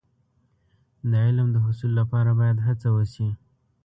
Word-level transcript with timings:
د 1.09 1.11
علم 1.25 1.47
د 1.51 1.57
حصول 1.65 1.91
لپاره 1.99 2.31
باید 2.39 2.57
هڅه 2.67 2.87
وشي. 2.95 3.29